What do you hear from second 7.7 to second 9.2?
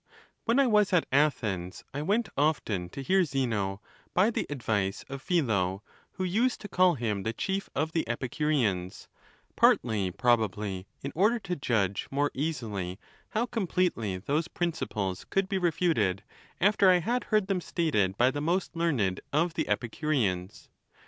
of the Epicureans;